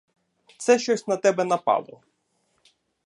[0.57, 2.01] Це щось на тебе напало.